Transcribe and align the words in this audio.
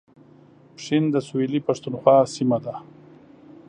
پښین 0.75 1.03
د 1.11 1.15
سویلي 1.27 1.59
پښتونخوا 1.67 2.17
سیمه 2.35 2.57
ده 2.65 2.75